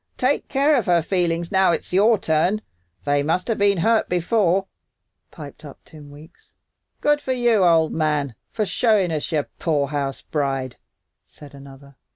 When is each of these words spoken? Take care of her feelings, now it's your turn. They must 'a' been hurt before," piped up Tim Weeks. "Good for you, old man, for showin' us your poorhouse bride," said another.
Take 0.17 0.47
care 0.47 0.75
of 0.77 0.87
her 0.87 1.03
feelings, 1.03 1.51
now 1.51 1.71
it's 1.71 1.93
your 1.93 2.17
turn. 2.17 2.63
They 3.05 3.21
must 3.21 3.51
'a' 3.51 3.55
been 3.55 3.77
hurt 3.77 4.09
before," 4.09 4.65
piped 5.29 5.63
up 5.63 5.77
Tim 5.85 6.09
Weeks. 6.09 6.53
"Good 7.01 7.21
for 7.21 7.33
you, 7.33 7.63
old 7.63 7.91
man, 7.93 8.33
for 8.51 8.65
showin' 8.65 9.11
us 9.11 9.31
your 9.31 9.43
poorhouse 9.59 10.23
bride," 10.23 10.77
said 11.27 11.53
another. 11.53 11.97